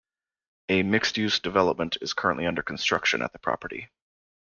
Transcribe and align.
A 0.67 0.81
mixed-use 0.81 1.37
development 1.37 1.97
is 2.01 2.13
currently 2.13 2.47
under 2.47 2.63
construction 2.63 3.21
at 3.21 3.33
the 3.33 3.37
property. 3.37 3.87